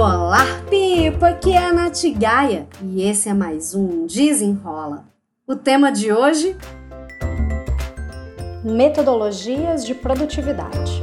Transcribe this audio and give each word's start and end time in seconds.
Olá, 0.00 0.44
Pipa! 0.70 1.30
Aqui 1.30 1.52
é 1.54 1.58
a 1.58 1.72
Nath 1.72 2.04
Gaia 2.16 2.68
e 2.80 3.02
esse 3.02 3.28
é 3.28 3.34
mais 3.34 3.74
um 3.74 4.06
Desenrola. 4.06 5.04
O 5.44 5.56
tema 5.56 5.90
de 5.90 6.12
hoje: 6.12 6.56
Metodologias 8.62 9.84
de 9.84 9.96
produtividade. 9.96 11.02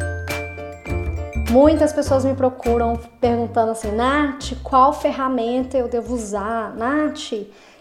Muitas 1.51 1.92
pessoas 1.92 2.23
me 2.23 2.33
procuram 2.35 2.97
perguntando 3.19 3.71
assim, 3.71 3.92
Nath, 3.92 4.53
qual 4.63 4.94
ferramenta 4.94 5.77
eu 5.77 5.89
devo 5.89 6.15
usar? 6.15 6.73
Nath, 6.77 7.33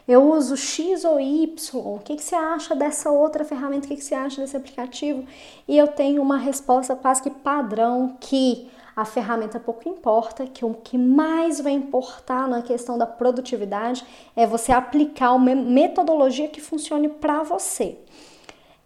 eu 0.08 0.32
uso 0.32 0.56
X 0.56 1.04
ou 1.04 1.20
Y, 1.20 1.56
o 1.74 2.00
que, 2.00 2.16
que 2.16 2.24
você 2.24 2.34
acha 2.34 2.74
dessa 2.74 3.08
outra 3.12 3.44
ferramenta? 3.44 3.86
O 3.86 3.88
que, 3.88 3.94
que 3.94 4.04
você 4.04 4.16
acha 4.16 4.40
desse 4.40 4.56
aplicativo? 4.56 5.24
E 5.68 5.78
eu 5.78 5.86
tenho 5.86 6.20
uma 6.20 6.38
resposta 6.38 6.96
quase 6.96 7.22
que 7.22 7.30
padrão 7.30 8.16
que 8.18 8.68
a 8.96 9.04
ferramenta 9.04 9.58
pouco 9.58 9.88
importa, 9.88 10.46
que 10.46 10.64
o 10.64 10.74
que 10.74 10.96
mais 10.96 11.60
vai 11.60 11.72
importar 11.72 12.48
na 12.48 12.62
questão 12.62 12.96
da 12.96 13.06
produtividade 13.06 14.04
é 14.36 14.46
você 14.46 14.72
aplicar 14.72 15.32
uma 15.32 15.54
metodologia 15.54 16.48
que 16.48 16.60
funcione 16.60 17.08
para 17.08 17.42
você. 17.42 17.98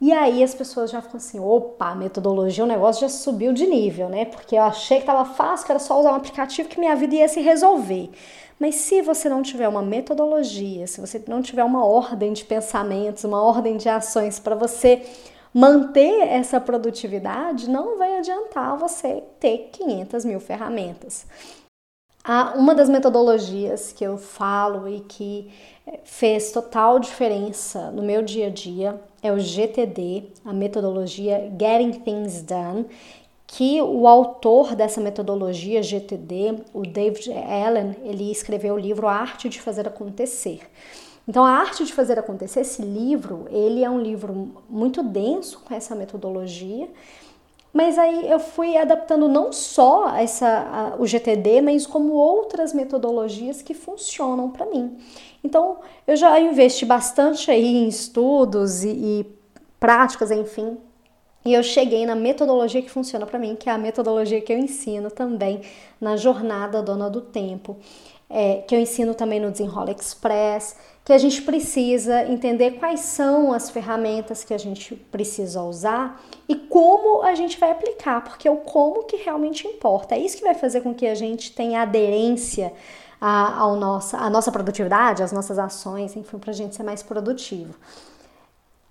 E 0.00 0.12
aí 0.12 0.44
as 0.44 0.54
pessoas 0.54 0.90
já 0.90 1.02
ficam 1.02 1.16
assim, 1.16 1.40
opa, 1.40 1.94
metodologia, 1.94 2.62
o 2.62 2.66
negócio 2.66 3.00
já 3.00 3.08
subiu 3.08 3.52
de 3.52 3.66
nível, 3.66 4.08
né? 4.08 4.26
Porque 4.26 4.54
eu 4.54 4.62
achei 4.62 4.98
que 4.98 5.02
estava 5.02 5.24
fácil, 5.24 5.66
que 5.66 5.72
era 5.72 5.80
só 5.80 5.98
usar 5.98 6.12
um 6.12 6.16
aplicativo 6.16 6.68
que 6.68 6.78
minha 6.78 6.94
vida 6.94 7.16
ia 7.16 7.28
se 7.28 7.40
resolver. 7.40 8.08
Mas 8.60 8.76
se 8.76 9.02
você 9.02 9.28
não 9.28 9.42
tiver 9.42 9.68
uma 9.68 9.82
metodologia, 9.82 10.86
se 10.86 11.00
você 11.00 11.22
não 11.26 11.42
tiver 11.42 11.64
uma 11.64 11.84
ordem 11.84 12.32
de 12.32 12.44
pensamentos, 12.44 13.24
uma 13.24 13.42
ordem 13.42 13.76
de 13.76 13.88
ações 13.88 14.38
para 14.38 14.54
você 14.54 15.02
manter 15.52 16.28
essa 16.28 16.60
produtividade, 16.60 17.68
não 17.68 17.98
vai 17.98 18.18
adiantar 18.18 18.76
você 18.76 19.22
ter 19.40 19.70
500 19.72 20.24
mil 20.24 20.40
ferramentas. 20.40 21.26
Uma 22.56 22.74
das 22.74 22.90
metodologias 22.90 23.90
que 23.90 24.04
eu 24.04 24.18
falo 24.18 24.86
e 24.86 25.00
que 25.00 25.50
eh, 25.86 25.98
fez 26.04 26.52
total 26.52 26.98
diferença 26.98 27.90
no 27.90 28.02
meu 28.02 28.20
dia 28.20 28.48
a 28.48 28.50
dia 28.50 29.00
é 29.22 29.32
o 29.32 29.40
GTD, 29.40 30.24
a 30.44 30.52
metodologia 30.52 31.50
Getting 31.58 32.00
Things 32.00 32.42
Done, 32.42 32.84
que 33.46 33.80
o 33.80 34.06
autor 34.06 34.76
dessa 34.76 35.00
metodologia 35.00 35.82
GTD, 35.82 36.64
o 36.74 36.82
David 36.82 37.32
Allen, 37.32 37.96
ele 38.02 38.30
escreveu 38.30 38.74
o 38.74 38.78
livro 38.78 39.08
A 39.08 39.14
Arte 39.14 39.48
de 39.48 39.58
Fazer 39.58 39.88
Acontecer. 39.88 40.60
Então, 41.28 41.44
a 41.44 41.50
arte 41.50 41.84
de 41.84 41.92
fazer 41.92 42.18
acontecer 42.18 42.60
esse 42.60 42.80
livro, 42.80 43.46
ele 43.50 43.84
é 43.84 43.90
um 43.90 44.00
livro 44.00 44.62
muito 44.68 45.02
denso 45.02 45.60
com 45.60 45.74
essa 45.74 45.94
metodologia, 45.94 46.88
mas 47.70 47.98
aí 47.98 48.30
eu 48.30 48.40
fui 48.40 48.78
adaptando 48.78 49.28
não 49.28 49.52
só 49.52 50.16
essa, 50.16 50.48
a, 50.48 50.96
o 50.98 51.06
GTD, 51.06 51.60
mas 51.60 51.86
como 51.86 52.14
outras 52.14 52.72
metodologias 52.72 53.60
que 53.60 53.74
funcionam 53.74 54.50
para 54.50 54.64
mim. 54.64 54.96
Então, 55.44 55.80
eu 56.06 56.16
já 56.16 56.40
investi 56.40 56.86
bastante 56.86 57.50
aí 57.50 57.76
em 57.76 57.88
estudos 57.88 58.82
e, 58.82 58.88
e 58.88 59.26
práticas, 59.78 60.30
enfim, 60.30 60.78
e 61.44 61.54
eu 61.54 61.62
cheguei 61.62 62.04
na 62.04 62.14
metodologia 62.14 62.82
que 62.82 62.90
funciona 62.90 63.26
para 63.26 63.38
mim, 63.38 63.54
que 63.54 63.68
é 63.68 63.72
a 63.72 63.78
metodologia 63.78 64.40
que 64.40 64.52
eu 64.52 64.58
ensino 64.58 65.10
também 65.10 65.60
na 66.00 66.16
jornada 66.16 66.82
Dona 66.82 67.08
do 67.08 67.20
Tempo, 67.20 67.76
é, 68.30 68.56
que 68.66 68.74
eu 68.74 68.80
ensino 68.80 69.14
também 69.14 69.40
no 69.40 69.50
Desenrola 69.50 69.90
Express, 69.90 70.76
que 71.04 71.12
a 71.12 71.18
gente 71.18 71.40
precisa 71.40 72.24
entender 72.24 72.72
quais 72.72 73.00
são 73.00 73.52
as 73.52 73.70
ferramentas 73.70 74.44
que 74.44 74.52
a 74.52 74.58
gente 74.58 74.94
precisa 74.94 75.62
usar 75.62 76.20
e 76.46 76.54
como 76.54 77.22
a 77.22 77.34
gente 77.34 77.58
vai 77.58 77.70
aplicar, 77.70 78.22
porque 78.22 78.46
é 78.46 78.50
o 78.50 78.58
como 78.58 79.04
que 79.04 79.16
realmente 79.16 79.66
importa. 79.66 80.14
É 80.14 80.18
isso 80.18 80.36
que 80.36 80.44
vai 80.44 80.54
fazer 80.54 80.82
com 80.82 80.94
que 80.94 81.06
a 81.06 81.14
gente 81.14 81.52
tenha 81.52 81.80
aderência 81.80 82.74
à, 83.18 83.58
ao 83.58 83.76
nossa, 83.76 84.18
à 84.18 84.28
nossa 84.28 84.52
produtividade, 84.52 85.22
às 85.22 85.32
nossas 85.32 85.58
ações, 85.58 86.14
enfim, 86.14 86.38
para 86.38 86.50
a 86.50 86.54
gente 86.54 86.76
ser 86.76 86.82
mais 86.82 87.02
produtivo. 87.02 87.74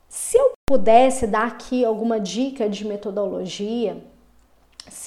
Se 0.10 0.40
eu 0.40 0.54
pudesse 0.68 1.28
dar 1.28 1.46
aqui 1.46 1.86
alguma 1.86 2.20
dica 2.20 2.68
de 2.68 2.84
metodologia, 2.84 4.04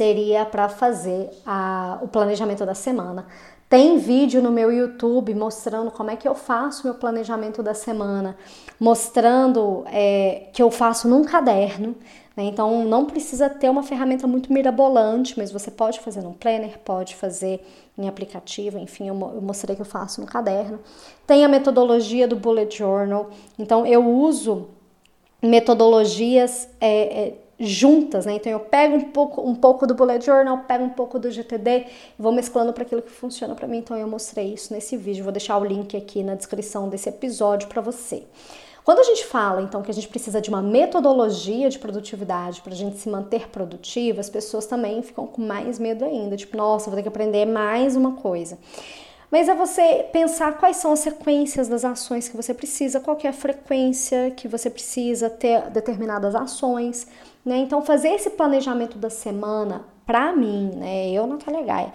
seria 0.00 0.46
para 0.46 0.66
fazer 0.66 1.28
a, 1.44 1.98
o 2.00 2.08
planejamento 2.08 2.64
da 2.64 2.74
semana. 2.74 3.26
Tem 3.68 3.98
vídeo 3.98 4.40
no 4.40 4.50
meu 4.50 4.72
YouTube 4.72 5.34
mostrando 5.34 5.90
como 5.90 6.10
é 6.10 6.16
que 6.16 6.26
eu 6.26 6.34
faço 6.34 6.86
meu 6.86 6.94
planejamento 6.94 7.62
da 7.62 7.74
semana, 7.74 8.34
mostrando 8.80 9.84
é, 9.88 10.48
que 10.54 10.62
eu 10.62 10.70
faço 10.70 11.06
num 11.06 11.22
caderno. 11.22 11.94
Né? 12.34 12.44
Então 12.44 12.82
não 12.86 13.04
precisa 13.04 13.50
ter 13.50 13.68
uma 13.68 13.82
ferramenta 13.82 14.26
muito 14.26 14.50
mirabolante, 14.50 15.34
mas 15.36 15.52
você 15.52 15.70
pode 15.70 16.00
fazer 16.00 16.22
num 16.22 16.32
planner, 16.32 16.78
pode 16.78 17.14
fazer 17.14 17.62
em 17.98 18.08
aplicativo, 18.08 18.78
enfim, 18.78 19.06
eu, 19.06 19.14
eu 19.34 19.42
mostrei 19.42 19.76
que 19.76 19.82
eu 19.82 19.86
faço 19.86 20.22
no 20.22 20.26
caderno. 20.26 20.80
Tem 21.26 21.44
a 21.44 21.48
metodologia 21.48 22.26
do 22.26 22.36
bullet 22.36 22.74
journal. 22.74 23.28
Então 23.58 23.86
eu 23.86 24.02
uso 24.08 24.68
metodologias 25.42 26.70
é, 26.80 27.20
é, 27.20 27.34
juntas, 27.60 28.24
né? 28.24 28.34
Então 28.34 28.50
eu 28.50 28.60
pego 28.60 28.96
um 28.96 29.10
pouco, 29.10 29.42
um 29.42 29.54
pouco 29.54 29.86
do 29.86 29.94
bullet 29.94 30.24
journal, 30.24 30.64
pego 30.66 30.84
um 30.84 30.90
pouco 30.90 31.18
do 31.18 31.30
GTD 31.30 31.86
e 32.18 32.22
vou 32.22 32.32
mesclando 32.32 32.72
para 32.72 32.82
aquilo 32.82 33.02
que 33.02 33.10
funciona 33.10 33.54
para 33.54 33.68
mim. 33.68 33.78
Então 33.78 33.96
eu 33.96 34.08
mostrei 34.08 34.54
isso 34.54 34.72
nesse 34.72 34.96
vídeo, 34.96 35.22
vou 35.22 35.32
deixar 35.32 35.58
o 35.58 35.64
link 35.64 35.96
aqui 35.96 36.22
na 36.22 36.34
descrição 36.34 36.88
desse 36.88 37.08
episódio 37.08 37.68
para 37.68 37.82
você. 37.82 38.24
Quando 38.82 39.00
a 39.00 39.04
gente 39.04 39.26
fala, 39.26 39.60
então, 39.60 39.82
que 39.82 39.90
a 39.90 39.94
gente 39.94 40.08
precisa 40.08 40.40
de 40.40 40.48
uma 40.48 40.62
metodologia 40.62 41.68
de 41.68 41.78
produtividade 41.78 42.62
para 42.62 42.72
a 42.72 42.76
gente 42.76 42.96
se 42.96 43.08
manter 43.10 43.48
produtiva, 43.48 44.20
as 44.20 44.30
pessoas 44.30 44.66
também 44.66 45.02
ficam 45.02 45.26
com 45.26 45.42
mais 45.42 45.78
medo 45.78 46.04
ainda. 46.04 46.36
Tipo, 46.36 46.56
nossa, 46.56 46.86
vou 46.86 46.96
ter 46.96 47.02
que 47.02 47.08
aprender 47.08 47.44
mais 47.44 47.94
uma 47.94 48.12
coisa. 48.12 48.58
Mas 49.30 49.48
é 49.48 49.54
você 49.54 50.08
pensar 50.12 50.58
quais 50.58 50.76
são 50.78 50.92
as 50.92 51.00
sequências 51.00 51.68
das 51.68 51.84
ações 51.84 52.28
que 52.28 52.36
você 52.36 52.52
precisa, 52.52 52.98
qual 52.98 53.16
é 53.22 53.28
a 53.28 53.32
frequência 53.32 54.32
que 54.32 54.48
você 54.48 54.68
precisa 54.68 55.30
ter 55.30 55.70
determinadas 55.70 56.34
ações, 56.34 57.06
né? 57.44 57.58
Então 57.58 57.80
fazer 57.80 58.08
esse 58.08 58.30
planejamento 58.30 58.98
da 58.98 59.08
semana, 59.08 59.84
para 60.04 60.34
mim, 60.34 60.72
né, 60.74 61.10
eu 61.10 61.26
Natália 61.26 61.62
Gaia, 61.62 61.94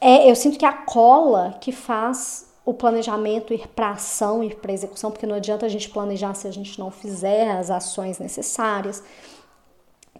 é, 0.00 0.30
eu 0.30 0.36
sinto 0.36 0.58
que 0.58 0.64
é 0.64 0.68
a 0.68 0.72
cola 0.72 1.56
que 1.60 1.72
faz 1.72 2.52
o 2.64 2.72
planejamento 2.72 3.52
ir 3.52 3.66
para 3.68 3.90
ação, 3.90 4.42
ir 4.42 4.56
para 4.56 4.72
execução, 4.72 5.10
porque 5.10 5.26
não 5.26 5.34
adianta 5.34 5.66
a 5.66 5.68
gente 5.68 5.90
planejar 5.90 6.34
se 6.34 6.46
a 6.46 6.50
gente 6.52 6.78
não 6.78 6.90
fizer 6.90 7.50
as 7.50 7.70
ações 7.70 8.18
necessárias. 8.18 9.02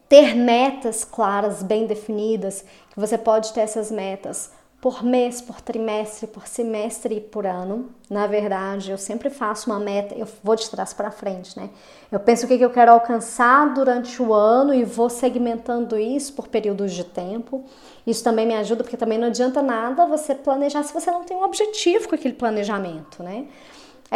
Ter 0.08 0.34
metas 0.34 1.04
claras, 1.04 1.62
bem 1.62 1.86
definidas, 1.86 2.64
que 2.90 3.00
você 3.00 3.16
pode 3.16 3.52
ter 3.52 3.60
essas 3.60 3.90
metas 3.90 4.52
por 4.84 5.02
mês, 5.02 5.40
por 5.40 5.62
trimestre, 5.62 6.26
por 6.26 6.46
semestre 6.46 7.14
e 7.14 7.20
por 7.22 7.46
ano. 7.46 7.88
Na 8.10 8.26
verdade, 8.26 8.90
eu 8.90 8.98
sempre 8.98 9.30
faço 9.30 9.70
uma 9.70 9.80
meta, 9.80 10.14
eu 10.14 10.28
vou 10.42 10.54
de 10.54 10.68
trás 10.68 10.92
para 10.92 11.10
frente, 11.10 11.58
né? 11.58 11.70
Eu 12.12 12.20
penso 12.20 12.44
o 12.44 12.46
que 12.46 12.60
eu 12.60 12.68
quero 12.68 12.92
alcançar 12.92 13.72
durante 13.72 14.20
o 14.20 14.34
ano 14.34 14.74
e 14.74 14.84
vou 14.84 15.08
segmentando 15.08 15.96
isso 15.96 16.34
por 16.34 16.48
períodos 16.48 16.92
de 16.92 17.02
tempo. 17.02 17.64
Isso 18.06 18.22
também 18.22 18.46
me 18.46 18.54
ajuda, 18.56 18.84
porque 18.84 18.98
também 18.98 19.16
não 19.16 19.28
adianta 19.28 19.62
nada 19.62 20.04
você 20.04 20.34
planejar 20.34 20.82
se 20.82 20.92
você 20.92 21.10
não 21.10 21.24
tem 21.24 21.34
um 21.34 21.44
objetivo 21.44 22.06
com 22.06 22.14
aquele 22.14 22.34
planejamento, 22.34 23.22
né? 23.22 23.46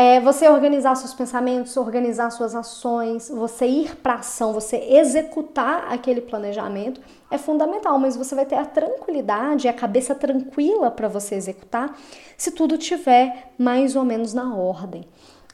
É 0.00 0.20
você 0.20 0.48
organizar 0.48 0.94
seus 0.94 1.12
pensamentos, 1.12 1.76
organizar 1.76 2.30
suas 2.30 2.54
ações, 2.54 3.28
você 3.28 3.66
ir 3.66 3.96
para 3.96 4.14
ação, 4.14 4.52
você 4.52 4.76
executar 4.76 5.92
aquele 5.92 6.20
planejamento 6.20 7.00
é 7.28 7.36
fundamental, 7.36 7.98
mas 7.98 8.16
você 8.16 8.32
vai 8.32 8.46
ter 8.46 8.54
a 8.54 8.64
tranquilidade, 8.64 9.66
a 9.66 9.72
cabeça 9.72 10.14
tranquila 10.14 10.88
para 10.88 11.08
você 11.08 11.34
executar 11.34 11.98
se 12.36 12.52
tudo 12.52 12.78
tiver 12.78 13.50
mais 13.58 13.96
ou 13.96 14.04
menos 14.04 14.32
na 14.32 14.54
ordem. 14.54 15.04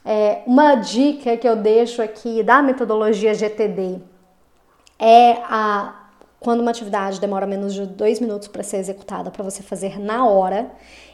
É, 0.05 0.43
uma 0.45 0.75
dica 0.75 1.35
que 1.37 1.49
eu 1.49 1.55
deixo 1.55 1.99
aqui 1.99 2.43
da 2.43 2.61
metodologia 2.61 3.33
GTD 3.33 3.99
é 4.99 5.37
a 5.49 6.05
quando 6.45 6.59
uma 6.59 6.69
atividade 6.69 7.19
demora 7.19 7.47
menos 7.47 7.73
de 7.73 7.87
dois 7.87 8.19
minutos 8.19 8.47
para 8.47 8.61
ser 8.61 8.77
executada, 8.77 9.31
para 9.31 9.43
você 9.43 9.63
fazer 9.63 9.99
na 9.99 10.27
hora. 10.27 10.69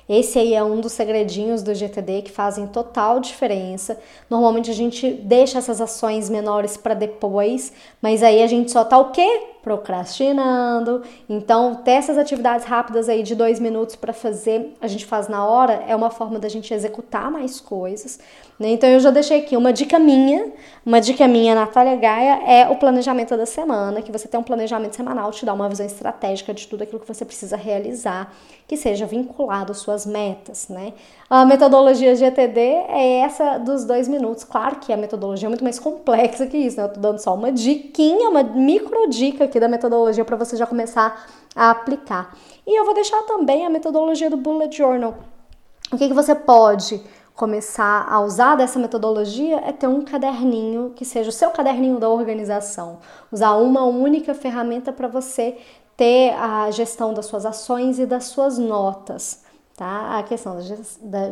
Esse 0.08 0.40
aí 0.40 0.54
é 0.54 0.64
um 0.64 0.82
dos 0.82 0.92
segredinhos 0.94 1.62
do 1.62 1.74
GTD 1.74 2.24
que 2.24 2.32
fazem 2.32 2.68
total 2.68 3.20
diferença. 3.20 3.98
Normalmente 4.30 4.70
a 4.70 4.74
gente 4.74 5.12
deixa 5.12 5.58
essas 5.58 5.80
ações 5.80 6.30
menores 6.30 6.78
para 6.78 6.94
depois, 6.94 7.72
mas 8.02 8.24
aí 8.24 8.44
a 8.44 8.48
gente 8.48 8.72
só 8.72 8.84
tá 8.84 8.98
o 8.98 9.12
quê? 9.12 9.48
Procrastinando. 9.62 11.04
Então, 11.30 11.76
ter 11.76 11.92
essas 11.92 12.18
atividades 12.18 12.66
rápidas 12.66 13.08
aí 13.08 13.22
de 13.22 13.36
dois 13.36 13.60
minutos 13.60 13.96
para 13.96 14.12
fazer, 14.12 14.76
a 14.82 14.88
gente 14.88 15.06
faz 15.06 15.28
na 15.28 15.46
hora, 15.46 15.84
é 15.88 15.96
uma 15.96 16.10
forma 16.10 16.40
da 16.40 16.50
gente 16.50 16.74
executar 16.74 17.30
mais 17.30 17.62
coisas. 17.62 18.20
Né? 18.60 18.70
Então, 18.70 18.90
eu 18.90 19.00
já 19.00 19.12
deixei 19.12 19.40
aqui 19.40 19.56
uma 19.56 19.72
dica 19.72 20.00
minha, 20.00 20.52
uma 20.86 21.00
dica 21.00 21.28
minha, 21.28 21.54
Natália 21.54 21.96
Gaia, 21.96 22.42
é 22.46 22.70
o 22.70 22.76
planejamento 22.76 23.38
da 23.38 23.46
semana, 23.46 24.02
que 24.02 24.12
você 24.12 24.28
tem 24.28 24.40
um 24.40 24.44
planejamento 24.44 24.96
semanal, 24.96 25.32
te 25.32 25.46
dá 25.46 25.54
uma 25.54 25.70
visão 25.70 25.86
estratégica 25.86 26.54
de 26.54 26.68
tudo 26.68 26.84
aquilo 26.84 27.00
que 27.00 27.08
você 27.08 27.24
precisa 27.24 27.56
realizar, 27.56 28.34
que 28.68 28.78
seja 28.78 29.06
vinculado 29.06 29.72
às 29.72 29.80
suas 29.80 29.91
suas 29.92 30.06
metas, 30.06 30.68
né? 30.70 30.94
A 31.30 31.46
metodologia 31.46 32.16
GTD 32.16 32.60
é 32.60 33.20
essa 33.20 33.58
dos 33.58 33.84
dois 33.84 34.08
minutos. 34.08 34.44
Claro 34.44 34.78
que 34.78 34.92
a 34.92 34.98
metodologia 34.98 35.48
é 35.48 35.50
muito 35.50 35.64
mais 35.64 35.78
complexa 35.78 36.48
que 36.48 36.58
isso, 36.58 36.78
né? 36.78 36.84
Eu 36.84 36.94
tô 36.94 37.00
dando 37.00 37.20
só 37.20 37.34
uma 37.34 37.52
diquinha, 37.52 38.30
uma 38.30 38.44
micro 38.44 39.10
dica 39.10 39.44
aqui 39.44 39.60
da 39.60 39.68
metodologia 39.68 40.24
para 40.24 40.38
você 40.38 40.56
já 40.56 40.66
começar 40.66 41.28
a 41.56 41.72
aplicar. 41.72 42.36
E 42.66 42.80
eu 42.80 42.86
vou 42.86 42.94
deixar 42.94 43.22
também 43.24 43.66
a 43.66 43.70
metodologia 43.70 44.30
do 44.30 44.38
Bullet 44.38 44.76
Journal. 44.76 45.16
O 45.92 45.98
que, 45.98 46.08
que 46.08 46.14
você 46.14 46.34
pode 46.34 47.02
começar 47.36 48.06
a 48.10 48.22
usar 48.22 48.56
dessa 48.56 48.78
metodologia 48.78 49.58
é 49.66 49.72
ter 49.72 49.88
um 49.88 50.04
caderninho 50.04 50.94
que 50.96 51.04
seja 51.04 51.30
o 51.30 51.34
seu 51.34 51.50
caderninho 51.50 52.00
da 52.00 52.08
organização. 52.08 53.00
Usar 53.32 53.54
uma 53.56 53.84
única 53.84 54.34
ferramenta 54.34 54.94
para 54.94 55.08
você 55.08 55.58
ter 55.98 56.34
a 56.36 56.70
gestão 56.72 57.14
das 57.14 57.26
suas 57.26 57.46
ações 57.46 58.00
e 58.00 58.06
das 58.06 58.26
suas 58.26 58.58
notas. 58.58 59.44
Tá? 59.82 60.20
A 60.20 60.22
questão 60.22 60.60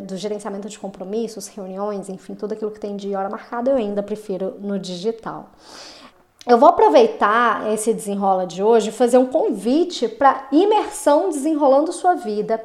do 0.02 0.16
gerenciamento 0.16 0.68
de 0.68 0.76
compromissos, 0.76 1.46
reuniões, 1.46 2.08
enfim, 2.08 2.34
tudo 2.34 2.52
aquilo 2.52 2.72
que 2.72 2.80
tem 2.80 2.96
de 2.96 3.14
hora 3.14 3.28
marcada, 3.30 3.70
eu 3.70 3.76
ainda 3.76 4.02
prefiro 4.02 4.56
no 4.58 4.76
digital. 4.76 5.50
Eu 6.44 6.58
vou 6.58 6.68
aproveitar 6.68 7.72
esse 7.72 7.94
desenrola 7.94 8.48
de 8.48 8.60
hoje 8.60 8.88
e 8.88 8.92
fazer 8.92 9.18
um 9.18 9.26
convite 9.26 10.08
para 10.08 10.48
imersão 10.50 11.28
desenrolando 11.28 11.92
sua 11.92 12.16
vida 12.16 12.60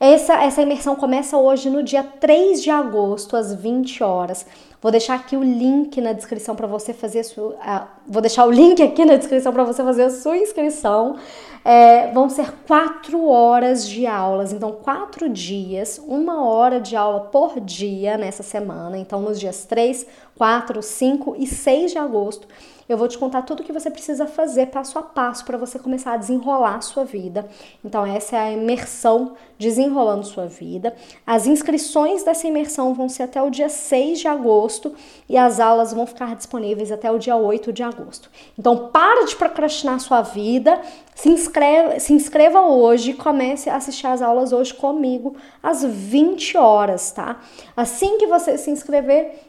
essa, 0.00 0.34
essa 0.44 0.62
imersão 0.62 0.94
começa 0.94 1.36
hoje 1.36 1.68
no 1.68 1.82
dia 1.82 2.04
3 2.04 2.62
de 2.62 2.70
agosto, 2.70 3.36
às 3.36 3.52
20 3.52 4.04
horas. 4.04 4.46
Vou 4.80 4.92
deixar 4.92 5.14
aqui 5.14 5.36
o 5.36 5.42
link 5.42 6.00
na 6.00 6.12
descrição 6.12 6.54
para 6.54 6.68
você 6.68 6.94
fazer 6.94 7.20
a 7.20 7.24
sua. 7.24 7.88
Vou 8.06 8.22
deixar 8.22 8.46
o 8.46 8.50
link 8.50 8.80
aqui 8.80 9.04
na 9.04 9.16
descrição 9.16 9.52
para 9.52 9.64
você 9.64 9.82
fazer 9.82 10.04
a 10.04 10.10
sua 10.10 10.38
inscrição. 10.38 11.16
É, 11.64 12.12
vão 12.12 12.30
ser 12.30 12.52
quatro 12.64 13.26
horas 13.26 13.86
de 13.88 14.06
aulas, 14.06 14.52
então 14.52 14.70
quatro 14.70 15.28
dias, 15.28 16.00
uma 16.06 16.46
hora 16.46 16.80
de 16.80 16.94
aula 16.94 17.22
por 17.22 17.58
dia 17.58 18.16
nessa 18.16 18.44
semana. 18.44 18.96
Então, 18.96 19.20
nos 19.20 19.38
dias 19.38 19.64
3, 19.64 20.06
4, 20.38 20.80
5 20.80 21.36
e 21.38 21.46
6 21.46 21.90
de 21.90 21.98
agosto, 21.98 22.46
eu 22.88 22.96
vou 22.96 23.06
te 23.06 23.18
contar 23.18 23.42
tudo 23.42 23.60
o 23.60 23.64
que 23.64 23.72
você 23.72 23.90
precisa 23.90 24.26
fazer 24.26 24.68
passo 24.68 24.98
a 24.98 25.02
passo 25.02 25.44
para 25.44 25.58
você 25.58 25.78
começar 25.78 26.14
a 26.14 26.16
desenrolar 26.16 26.76
a 26.76 26.80
sua 26.80 27.04
vida. 27.04 27.46
Então, 27.84 28.06
essa 28.06 28.36
é 28.36 28.38
a 28.38 28.52
imersão 28.52 29.34
desenrolando 29.58 30.24
sua 30.24 30.46
vida. 30.46 30.96
As 31.26 31.46
inscrições 31.46 32.22
dessa 32.22 32.46
imersão 32.46 32.94
vão 32.94 33.08
ser 33.08 33.24
até 33.24 33.42
o 33.42 33.50
dia 33.50 33.68
6 33.68 34.20
de 34.20 34.28
agosto 34.28 34.94
e 35.28 35.36
as 35.36 35.60
aulas 35.60 35.92
vão 35.92 36.06
ficar 36.06 36.34
disponíveis 36.34 36.90
até 36.90 37.10
o 37.10 37.18
dia 37.18 37.36
8 37.36 37.74
de 37.74 37.82
agosto. 37.82 38.30
Então, 38.58 38.88
para 38.88 39.26
de 39.26 39.36
procrastinar 39.36 40.00
sua 40.00 40.22
vida, 40.22 40.80
se 41.14 41.28
inscreva, 41.28 42.00
se 42.00 42.14
inscreva 42.14 42.62
hoje 42.62 43.10
e 43.10 43.14
comece 43.14 43.68
a 43.68 43.76
assistir 43.76 44.06
as 44.06 44.22
aulas 44.22 44.50
hoje 44.50 44.72
comigo 44.72 45.36
às 45.62 45.84
20 45.84 46.56
horas, 46.56 47.10
tá? 47.10 47.40
Assim 47.76 48.16
que 48.16 48.26
você 48.26 48.56
se 48.56 48.70
inscrever, 48.70 49.47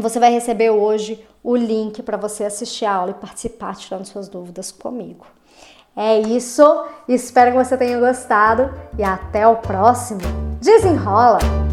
você 0.00 0.18
vai 0.18 0.30
receber 0.30 0.70
hoje 0.70 1.24
o 1.42 1.56
link 1.56 2.02
para 2.02 2.16
você 2.16 2.44
assistir 2.44 2.84
a 2.84 2.92
aula 2.92 3.10
e 3.12 3.14
participar 3.14 3.76
tirando 3.76 4.04
suas 4.04 4.28
dúvidas 4.28 4.70
comigo. 4.70 5.26
É 5.96 6.18
isso, 6.20 6.84
espero 7.08 7.50
que 7.50 7.64
você 7.64 7.76
tenha 7.76 7.98
gostado 7.98 8.72
e 8.96 9.02
até 9.02 9.46
o 9.48 9.56
próximo. 9.56 10.20
Desenrola! 10.60 11.67